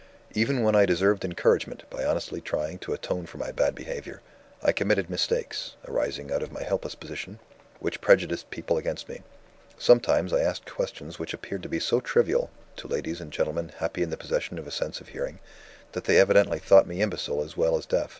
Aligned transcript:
"Even 0.33 0.63
when 0.63 0.73
I 0.75 0.87
deserved 0.87 1.23
encouragement 1.23 1.83
by 1.91 2.03
honestly 2.03 2.41
trying 2.41 2.79
to 2.79 2.91
atone 2.93 3.27
for 3.27 3.37
my 3.37 3.51
bad 3.51 3.75
behavior, 3.75 4.23
I 4.63 4.71
committed 4.71 5.11
mistakes 5.11 5.75
(arising 5.87 6.31
out 6.31 6.41
of 6.41 6.51
my 6.51 6.63
helpless 6.63 6.95
position) 6.95 7.37
which 7.79 8.01
prejudiced 8.01 8.49
people 8.49 8.77
against 8.79 9.07
me. 9.07 9.21
Sometimes, 9.77 10.33
I 10.33 10.41
asked 10.41 10.65
questions 10.65 11.19
which 11.19 11.35
appeared 11.35 11.61
to 11.61 11.69
be 11.69 11.79
so 11.79 11.99
trivial, 11.99 12.49
to 12.77 12.87
ladies 12.87 13.21
and 13.21 13.31
gentlemen 13.31 13.73
happy 13.77 14.01
in 14.01 14.09
the 14.09 14.17
possession 14.17 14.57
of 14.57 14.65
a 14.65 14.71
sense 14.71 15.01
of 15.01 15.09
hearing, 15.09 15.37
that 15.91 16.05
they 16.05 16.17
evidently 16.19 16.57
thought 16.57 16.87
me 16.87 16.99
imbecile 17.03 17.43
as 17.43 17.55
well 17.55 17.77
as 17.77 17.85
deaf. 17.85 18.09